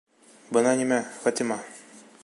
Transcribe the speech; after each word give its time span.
—Бына 0.57 0.73
нимә, 0.79 0.99
Фатима. 1.27 1.63